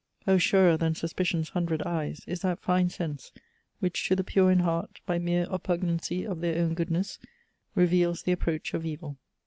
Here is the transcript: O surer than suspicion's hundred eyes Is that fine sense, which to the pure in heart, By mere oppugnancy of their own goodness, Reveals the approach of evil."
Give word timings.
O 0.25 0.39
surer 0.39 0.77
than 0.77 0.95
suspicion's 0.95 1.49
hundred 1.49 1.83
eyes 1.83 2.23
Is 2.25 2.39
that 2.41 2.57
fine 2.59 2.89
sense, 2.89 3.31
which 3.79 4.07
to 4.07 4.15
the 4.15 4.23
pure 4.23 4.49
in 4.49 4.61
heart, 4.61 4.99
By 5.05 5.19
mere 5.19 5.45
oppugnancy 5.47 6.25
of 6.25 6.41
their 6.41 6.59
own 6.59 6.73
goodness, 6.73 7.19
Reveals 7.75 8.23
the 8.23 8.31
approach 8.31 8.73
of 8.73 8.83
evil." 8.83 9.17